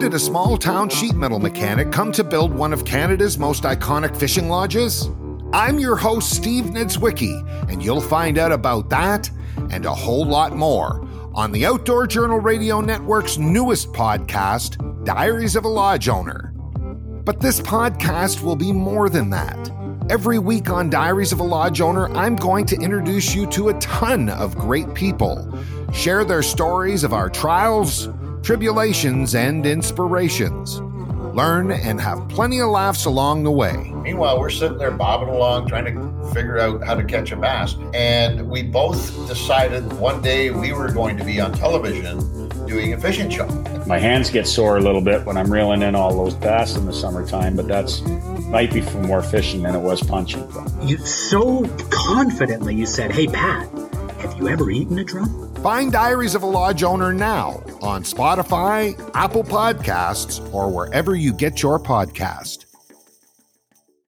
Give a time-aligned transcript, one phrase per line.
[0.00, 4.16] did a small town sheet metal mechanic come to build one of Canada's most iconic
[4.16, 5.08] fishing lodges?
[5.52, 9.30] I'm your host, Steve Niedzwiecki, and you'll find out about that
[9.70, 15.64] and a whole lot more on the Outdoor Journal Radio Network's newest podcast, Diaries of
[15.66, 16.52] a Lodge Owner.
[17.24, 19.70] But this podcast will be more than that.
[20.08, 23.78] Every week on Diaries of a Lodge Owner, I'm going to introduce you to a
[23.80, 25.56] ton of great people,
[25.92, 28.08] share their stories of our trials,
[28.42, 30.80] tribulations, and inspirations.
[31.34, 33.92] Learn and have plenty of laughs along the way.
[34.02, 37.76] Meanwhile, we're sitting there bobbing along trying to figure out how to catch a bass.
[37.94, 42.18] And we both decided one day we were going to be on television
[42.66, 43.46] doing a fishing show.
[43.86, 46.86] My hands get sore a little bit when I'm reeling in all those bass in
[46.86, 48.00] the summertime, but that's
[48.50, 50.44] might be for more fishing than it was punching.
[50.82, 53.89] You so confidently you said, "Hey Pat, have
[54.40, 59.44] you ever eaten a drum?" Find Diaries of a Lodge Owner now on Spotify, Apple
[59.44, 62.69] Podcasts, or wherever you get your podcast.